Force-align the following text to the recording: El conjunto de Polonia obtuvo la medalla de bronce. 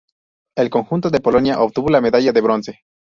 El 0.57 0.71
conjunto 0.71 1.11
de 1.11 1.19
Polonia 1.19 1.59
obtuvo 1.59 1.89
la 1.91 2.01
medalla 2.01 2.31
de 2.31 2.41
bronce. 2.41 2.79